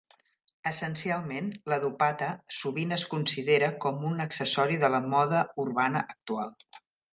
[0.69, 2.29] Essencialment, la dupatta
[2.61, 6.53] sovint es considera com un accessori de la moda urbana actual.